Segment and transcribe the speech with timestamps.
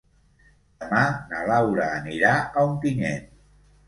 [0.83, 1.01] Demà
[1.33, 3.29] na Laura anirà a Ontinyent.